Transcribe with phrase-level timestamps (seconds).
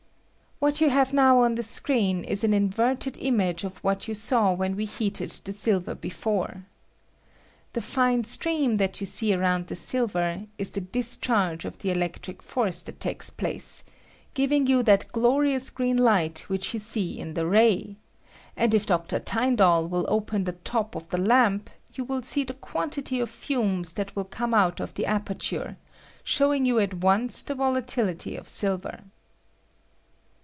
[0.61, 4.53] ]What you have now on the screen is an inverted image of what you saw
[4.53, 6.67] when we heated the silver before.
[7.73, 12.43] The fine stream that you see around the silver is the discharge of the electric
[12.43, 13.83] force that takes place,
[14.35, 17.95] giving you that glorious green light which you see in the ray;
[18.55, 19.17] and if Dr.
[19.19, 23.31] Tyn dall will open the top of the lamp, you will see the quantity of
[23.31, 25.77] fumes that will come out of the aperture,
[26.23, 29.05] showing you at once the volatility of Hiver.